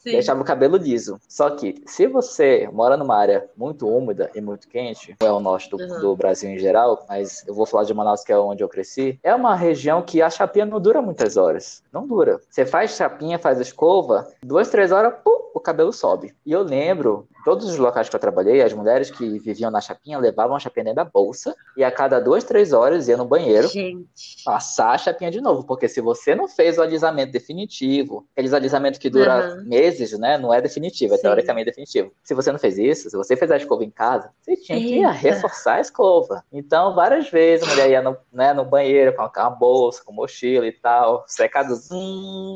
[0.03, 0.11] Sim.
[0.11, 1.17] deixava o cabelo liso.
[1.29, 5.69] Só que, se você mora numa área muito úmida e muito quente, é o norte
[5.69, 5.99] do, uhum.
[6.01, 9.17] do, Brasil em geral, mas eu vou falar de Manaus, que é onde eu cresci,
[9.23, 11.81] é uma região que a chapinha não dura muitas horas.
[11.91, 12.39] Não dura.
[12.49, 16.33] Você faz chapinha, faz escova, duas, três horas, pum, o cabelo sobe.
[16.45, 20.17] E eu lembro, todos os locais que eu trabalhei, as mulheres que viviam na chapinha
[20.17, 23.67] levavam a chapinha dentro da bolsa e a cada duas, três horas ia no banheiro
[23.67, 24.43] Gente.
[24.43, 25.63] passar a chapinha de novo.
[25.63, 29.69] Porque se você não fez o alisamento definitivo, aquele alisamento que dura uhum.
[29.69, 30.37] meses, né?
[30.37, 31.23] Não é definitivo, é Sim.
[31.23, 32.11] teoricamente definitivo.
[32.23, 35.13] Se você não fez isso, se você fez a escova em casa, você tinha Eita.
[35.13, 36.43] que reforçar a escova.
[36.51, 40.65] Então, várias vezes a mulher ia no, né, no banheiro com uma bolsa, com mochila
[40.67, 41.73] e tal, secado,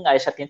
[0.06, 0.48] aí a chapinha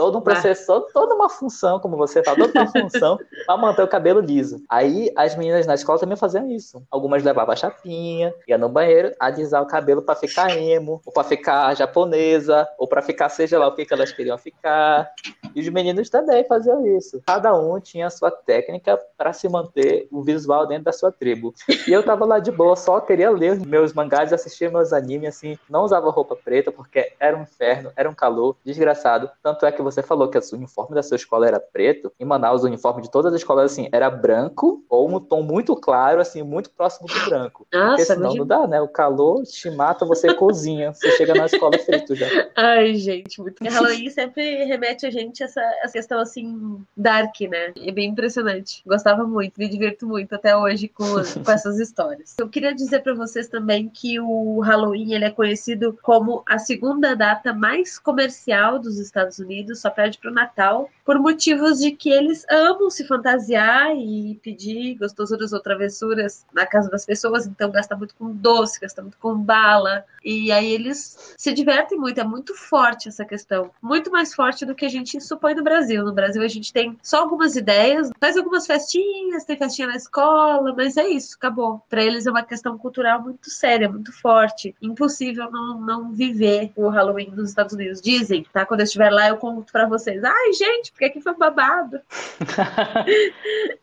[0.00, 3.86] todo um processor, toda uma função, como você fala, toda uma função para manter o
[3.86, 4.64] cabelo liso.
[4.66, 6.82] Aí as meninas na escola também faziam isso.
[6.90, 11.22] Algumas levavam a chapinha, ia no banheiro, alisar o cabelo para ficar emo, ou para
[11.22, 15.12] ficar japonesa, ou para ficar seja lá o que, que elas queriam ficar.
[15.54, 17.20] E os meninos também faziam isso.
[17.26, 21.52] Cada um tinha a sua técnica para se manter o visual dentro da sua tribo.
[21.86, 25.58] E eu tava lá de boa, só queria ler meus mangás, assistir meus animes, assim,
[25.68, 29.30] não usava roupa preta porque era um inferno, era um calor desgraçado.
[29.42, 32.12] Tanto é que você falou que o uniforme da sua escola era preto.
[32.18, 35.74] Em Manaus, o uniforme de todas as escolas, assim, era branco ou um tom muito
[35.76, 37.66] claro, assim, muito próximo do branco.
[37.72, 38.80] Nossa, porque senão não dá, né?
[38.80, 40.92] O calor te mata, você cozinha.
[40.92, 42.26] Você chega na escola frito já.
[42.56, 43.62] Ai, gente, muito.
[43.64, 47.72] Halloween sempre remete a gente a essa, essa questão, assim, dark, né?
[47.76, 48.82] É bem impressionante.
[48.86, 51.04] Gostava muito, me divirto muito até hoje com,
[51.44, 52.36] com essas histórias.
[52.38, 57.14] Eu queria dizer para vocês também que o Halloween ele é conhecido como a segunda
[57.14, 62.10] data mais comercial dos Estados Unidos, só perde para o Natal, por motivos de que
[62.10, 67.96] eles amam se fantasiar e pedir gostosuras ou travessuras na casa das pessoas, então gasta
[67.96, 72.54] muito com doce, gasta muito com bala, e aí eles se divertem muito, é muito
[72.54, 76.04] forte essa questão, muito mais forte do que a gente supõe no Brasil.
[76.04, 80.74] No Brasil a gente tem só algumas ideias, faz algumas festinhas, tem festinha na escola,
[80.76, 81.82] mas é isso, acabou.
[81.88, 86.88] Para eles é uma questão cultural muito séria, muito forte, impossível não, não viver o
[86.88, 88.00] Halloween nos Estados Unidos.
[88.00, 88.66] Dizem, tá?
[88.66, 90.22] Quando eu estiver lá eu conto para vocês.
[90.24, 92.00] Ai, gente, porque aqui foi babado.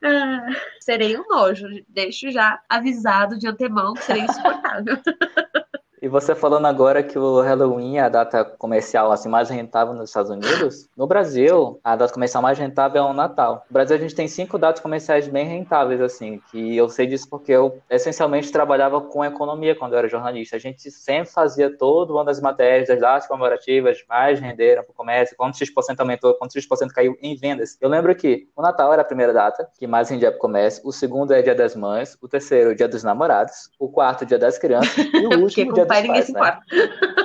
[0.03, 0.47] ah,
[0.81, 4.97] serei um nojo, deixo já avisado de antemão que serei insuportável.
[5.99, 10.09] E você falando agora que o Halloween é a data comercial assim mais rentável nos
[10.09, 13.65] Estados Unidos, no Brasil a data comercial mais rentável é o Natal.
[13.67, 17.27] No Brasil a gente tem cinco datas comerciais bem rentáveis assim, que eu sei disso
[17.27, 20.55] porque eu essencialmente trabalhava com economia quando eu era jornalista.
[20.55, 24.95] A gente sempre fazia todo ano das matérias das datas comemorativas mais renderam para o
[24.95, 27.75] comércio, quanto X% aumentou, quanto X% caiu em vendas.
[27.81, 30.81] Eu lembro que o Natal era a primeira data que mais rendia para o comércio,
[30.85, 34.59] o segundo é Dia das Mães, o terceiro Dia dos Namorados, o quarto Dia das
[34.59, 36.39] Crianças e o último Dia pai ninguém se né?
[36.39, 36.61] importa.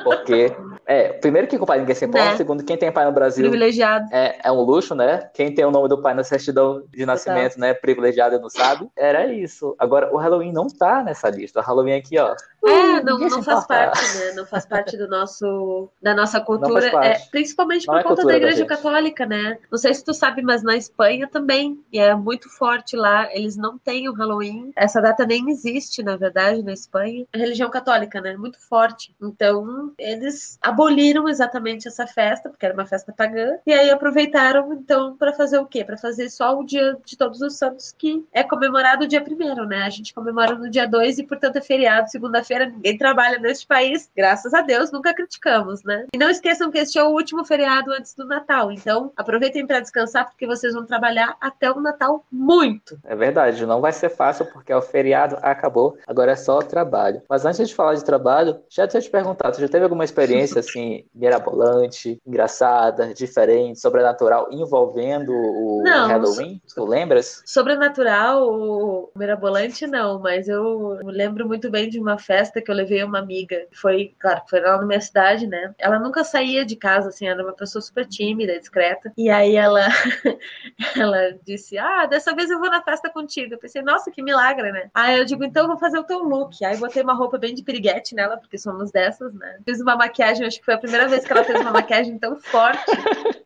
[0.05, 2.37] Porque, é, primeiro que com o pai ninguém se importa, né?
[2.37, 3.43] segundo, quem tem pai no Brasil.
[3.43, 4.07] Privilegiado.
[4.13, 5.29] É, é um luxo, né?
[5.35, 7.75] Quem tem o nome do pai na certidão de nascimento, né?
[7.75, 8.89] Privilegiado não sabe.
[8.97, 9.75] Era isso.
[9.79, 11.61] Agora, o Halloween não tá nessa lista.
[11.61, 12.35] O Halloween aqui, ó.
[12.65, 14.33] É, não, não faz parte, né?
[14.35, 16.89] Não faz parte do nosso, da nossa cultura.
[17.05, 19.59] É, principalmente por é conta da Igreja Católica, né?
[19.71, 21.83] Não sei se tu sabe, mas na Espanha também.
[21.93, 23.29] E é muito forte lá.
[23.35, 24.73] Eles não têm o Halloween.
[24.77, 27.27] Essa data nem existe, na verdade, na Espanha.
[27.35, 28.37] A religião católica, né?
[28.37, 29.15] Muito forte.
[29.21, 35.17] Então, eles aboliram exatamente essa festa, porque era uma festa pagã, e aí aproveitaram, então,
[35.17, 35.85] para fazer o quê?
[35.85, 39.67] Para fazer só o dia de Todos os Santos, que é comemorado o dia primeiro,
[39.67, 39.83] né?
[39.83, 42.11] A gente comemora no dia 2 e, portanto, é feriado.
[42.11, 46.07] Segunda-feira ninguém trabalha neste país, graças a Deus, nunca criticamos, né?
[46.15, 49.81] E não esqueçam que este é o último feriado antes do Natal, então aproveitem para
[49.81, 52.99] descansar, porque vocês vão trabalhar até o Natal muito.
[53.05, 57.23] É verdade, não vai ser fácil, porque o feriado acabou, agora é só trabalho.
[57.29, 60.61] Mas antes de falar de trabalho, já tinha te perguntado, você já teve alguma experiência
[60.61, 66.61] assim, mirabolante, engraçada, diferente, sobrenatural, envolvendo o não, Halloween?
[66.75, 67.43] Tu lembras?
[67.47, 73.19] Sobrenatural, mirabolante não, mas eu lembro muito bem de uma festa que eu levei uma
[73.19, 73.67] amiga.
[73.73, 75.75] Foi, claro, foi lá na minha cidade, né?
[75.79, 79.13] Ela nunca saía de casa, assim, era uma pessoa super tímida, discreta.
[79.17, 79.87] E aí ela,
[80.97, 83.55] ela disse: Ah, dessa vez eu vou na festa contigo.
[83.55, 84.91] Eu pensei, nossa, que milagre, né?
[84.95, 86.65] Aí eu digo, então eu vou fazer o teu look.
[86.65, 89.59] Aí botei uma roupa bem de piriguete nela, porque somos dessas, né?
[89.65, 92.37] Fiz uma maquiagem, acho que foi a primeira vez que ela fez uma maquiagem tão
[92.37, 92.91] forte,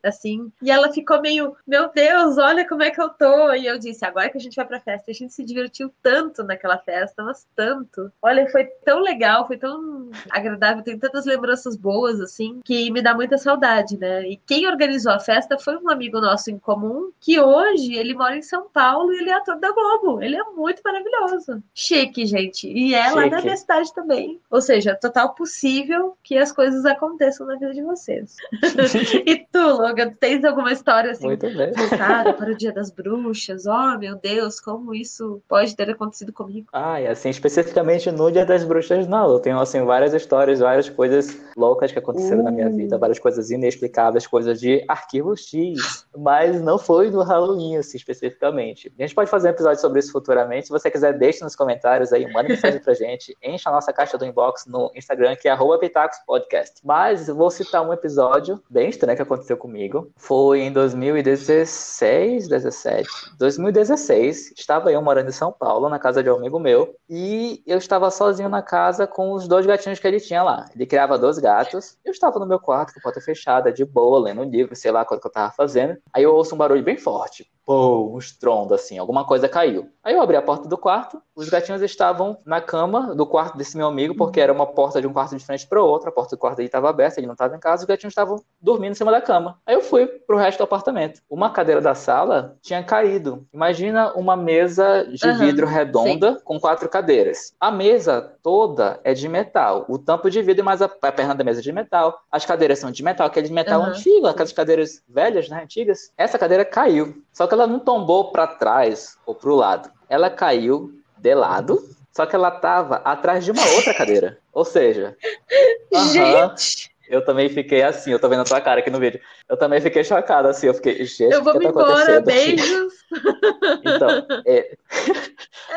[0.02, 0.50] assim.
[0.62, 3.52] E ela ficou meio, meu Deus, olha como é que eu tô.
[3.52, 6.42] E eu disse, agora que a gente vai pra festa, a gente se divertiu tanto
[6.42, 8.12] naquela festa, mas tanto.
[8.22, 13.12] Olha, foi tão legal, foi tão agradável, tem tantas lembranças boas, assim, que me dá
[13.14, 14.22] muita saudade, né?
[14.28, 18.36] E quem organizou a festa foi um amigo nosso em comum, que hoje ele mora
[18.36, 20.22] em São Paulo e ele é ator da Globo.
[20.22, 21.60] Ele é muito maravilhoso.
[21.74, 22.68] Chique, gente.
[22.68, 23.16] E é Chique.
[23.16, 24.40] lá da minha cidade também.
[24.48, 28.36] Ou seja, total possível que as coisas aconteçam na vida de vocês.
[29.26, 33.66] e tu, Logan, tens alguma história assim voltada para o Dia das Bruxas?
[33.66, 36.68] Oh, meu Deus, como isso pode ter acontecido comigo?
[36.72, 38.75] Ah, e assim, especificamente no Dia das Bruxas,
[39.08, 39.32] não.
[39.32, 42.44] Eu tenho, assim, várias histórias, várias coisas loucas que aconteceram uh.
[42.44, 42.98] na minha vida, uh.
[42.98, 48.92] várias coisas inexplicáveis, coisas de arquivo X, mas não foi no Halloween, assim, especificamente.
[48.98, 50.66] A gente pode fazer um episódio sobre isso futuramente.
[50.66, 54.18] Se você quiser, deixe nos comentários aí, manda mensagem pra gente, enche a nossa caixa
[54.18, 56.80] do inbox no Instagram, que é Pitacos Podcast.
[56.84, 60.10] Mas vou citar um episódio bem estranho que aconteceu comigo comigo.
[60.16, 63.08] Foi em 2016, 17.
[63.38, 67.78] 2016, estava eu morando em São Paulo, na casa de um amigo meu, e eu
[67.78, 70.66] estava sozinho na casa com os dois gatinhos que ele tinha lá.
[70.74, 71.96] Ele criava dois gatos.
[72.04, 74.90] Eu estava no meu quarto com a porta fechada, de boa, lendo um livro, sei
[74.90, 75.96] lá o que eu estava fazendo.
[76.12, 79.90] Aí eu ouço um barulho bem forte pô, um estrondo assim, alguma coisa caiu.
[80.04, 83.76] Aí eu abri a porta do quarto, os gatinhos estavam na cama do quarto desse
[83.76, 86.36] meu amigo, porque era uma porta de um quarto de frente para outro, a porta
[86.36, 88.94] do quarto dele estava aberta, ele não estava em casa, os gatinhos estavam dormindo em
[88.94, 89.58] cima da cama.
[89.66, 91.20] Aí eu fui pro resto do apartamento.
[91.28, 93.44] Uma cadeira da sala tinha caído.
[93.52, 96.40] Imagina uma mesa de uhum, vidro redonda sim.
[96.44, 97.52] com quatro cadeiras.
[97.58, 99.84] A mesa toda é de metal.
[99.88, 102.16] O tampo de vidro mais a, perna da mesa é de metal.
[102.30, 103.88] As cadeiras são de metal, aquele metal uhum.
[103.88, 106.12] antigo, aquelas cadeiras velhas, né, antigas.
[106.16, 107.22] Essa cadeira caiu.
[107.32, 109.90] Só que ela não tombou para trás ou para o lado.
[110.08, 114.38] Ela caiu de lado, só que ela tava atrás de uma outra cadeira.
[114.52, 115.16] Ou seja,
[116.12, 119.20] gente, eu também fiquei assim, eu tô vendo a tua cara aqui no vídeo.
[119.48, 122.94] Eu também fiquei chocado, assim, eu fiquei, gente, eu vou que me tá embora, beijos.
[123.84, 124.76] Então, é...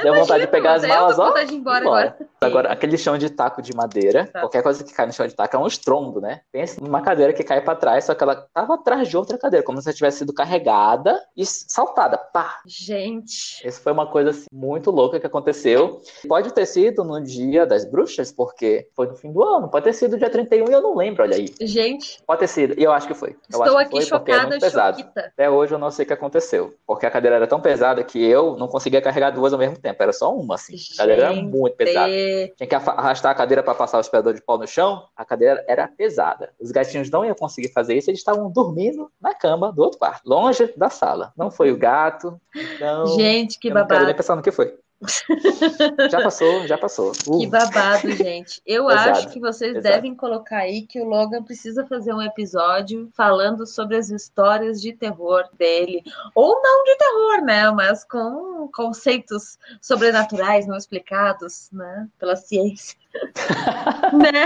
[0.01, 1.31] deu vontade de pegar as malas, ó.
[1.31, 2.17] De ir embora, agora.
[2.41, 4.39] agora, aquele chão de taco de madeira, tá.
[4.39, 6.41] qualquer coisa que cai no chão de taco é um estrondo, né?
[6.51, 9.63] Pensa numa cadeira que cai para trás, só que ela tava atrás de outra cadeira,
[9.63, 12.17] como se ela tivesse sido carregada e saltada.
[12.17, 12.61] Pá!
[12.65, 13.65] Gente.
[13.65, 16.01] Isso foi uma coisa assim, muito louca que aconteceu.
[16.27, 19.69] Pode ter sido no dia das bruxas, porque foi no fim do ano.
[19.69, 21.53] Pode ter sido dia 31 e eu não lembro, olha aí.
[21.61, 22.21] Gente.
[22.25, 22.79] Pode ter sido.
[22.79, 23.35] E eu acho que foi.
[23.51, 25.03] Eu Estou aqui foi, chocada, é pesado.
[25.15, 26.75] Até hoje eu não sei o que aconteceu.
[26.85, 30.01] Porque a cadeira era tão pesada que eu não conseguia carregar duas ao mesmo tempo.
[30.01, 30.75] Era só uma, assim.
[30.93, 32.11] A cadeira era muito pesada.
[32.57, 35.03] Tinha que arrastar a cadeira para passar o aspirador de pau no chão.
[35.15, 36.51] A cadeira era pesada.
[36.59, 38.09] Os gatinhos não iam conseguir fazer isso.
[38.09, 41.33] Eles estavam dormindo na cama do outro quarto, longe da sala.
[41.37, 42.39] Não foi o gato.
[42.55, 43.89] Então, Gente, que babado.
[43.89, 44.73] Não quero nem pensar no que foi.
[46.11, 47.11] já passou, já passou.
[47.27, 47.39] Uh.
[47.39, 48.61] Que babado, gente.
[48.65, 49.09] Eu Pesado.
[49.11, 49.95] acho que vocês Pesado.
[49.95, 54.93] devem colocar aí que o Logan precisa fazer um episódio falando sobre as histórias de
[54.93, 56.03] terror dele.
[56.35, 57.71] Ou não de terror, né?
[57.71, 62.07] Mas com conceitos sobrenaturais não explicados, né?
[62.19, 62.97] Pela ciência.
[64.13, 64.45] né?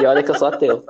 [0.00, 0.84] E olha que eu sou ateu.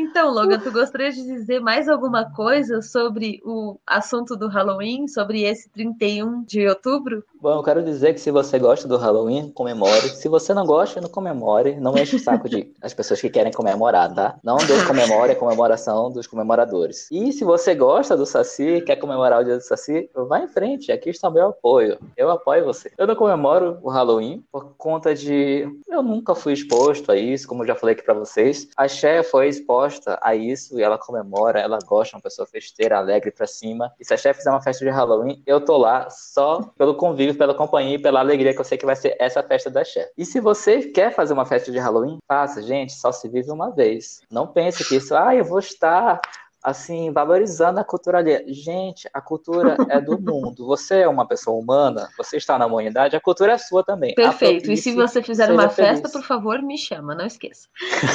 [0.00, 5.42] Então, Logan, tu gostaria de dizer mais alguma coisa sobre o assunto do Halloween, sobre
[5.42, 7.24] esse 31 de outubro?
[7.40, 10.08] Bom, eu quero dizer que se você gosta do Halloween, comemore.
[10.10, 11.80] Se você não gosta, não comemore.
[11.80, 14.38] Não enche o saco de as pessoas que querem comemorar, tá?
[14.44, 17.08] Não descomemore a comemoração dos comemoradores.
[17.10, 20.92] E se você gosta do Saci, quer comemorar o dia do Saci, vá em frente.
[20.92, 21.98] Aqui está meu apoio.
[22.16, 22.92] Eu apoio você.
[22.96, 25.68] Eu não comemoro o Halloween por conta de.
[25.88, 28.68] Eu nunca fui exposto a isso, como eu já falei aqui pra vocês.
[28.76, 29.87] A Xé foi exposta
[30.20, 33.92] a isso e ela comemora, ela gosta, uma pessoa festeira, alegre pra cima.
[33.98, 37.36] E se a Xé fizer uma festa de Halloween, eu tô lá só pelo convívio
[37.36, 40.12] pela companhia e pela alegria que eu sei que vai ser essa festa da chefe.
[40.16, 43.70] E se você quer fazer uma festa de Halloween, faça, gente, só se vive uma
[43.70, 44.20] vez.
[44.30, 46.20] Não pense que isso, ah, eu vou estar
[46.62, 48.52] assim, valorizando a cultura ali.
[48.52, 50.66] Gente, a cultura é do mundo.
[50.66, 54.14] Você é uma pessoa humana, você está na humanidade, a cultura é sua também.
[54.14, 54.70] Perfeito.
[54.70, 56.00] E se você fizer uma feliz.
[56.00, 57.68] festa, por favor, me chama, não esqueça.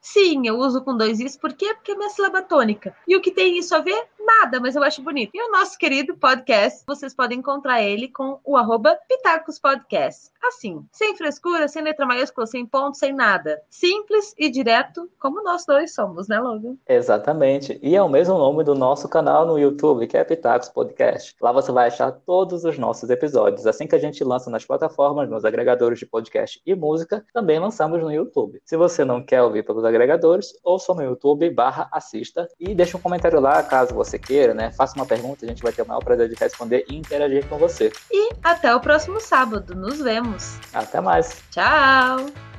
[0.00, 1.74] Sim, eu uso com dois Is, por quê?
[1.74, 2.94] Porque é minha sílaba tônica.
[3.06, 4.08] E o que tem isso a ver?
[4.24, 5.30] Nada, mas eu acho bonito.
[5.34, 10.30] E o nosso querido podcast, vocês podem encontrar ele com o arroba Pitacos Podcast.
[10.42, 13.60] Assim, sem frescura, sem letra maiúscula, sem ponto, sem nada.
[13.68, 16.76] Simples e direto, como nós dois somos, né, Logan?
[16.88, 17.78] Exatamente.
[17.82, 21.36] E é o mesmo nome do nosso canal no YouTube, que é Pitacos Podcast.
[21.40, 23.66] Lá você vai achar todos os nossos episódios.
[23.66, 28.00] Assim que a gente lança nas plataformas, nos agregadores de podcast e música, também lançamos
[28.00, 28.60] no YouTube.
[28.64, 33.00] Se você não quer ouvir pelos agregadores, ouça no YouTube barra assista e deixa um
[33.00, 34.70] comentário lá, caso você queira, né?
[34.72, 37.56] Faça uma pergunta, a gente vai ter o maior prazer de responder e interagir com
[37.56, 37.92] você.
[38.10, 39.74] E até o próximo sábado.
[39.74, 40.58] Nos vemos.
[40.72, 41.42] Até mais.
[41.50, 42.49] Tchau.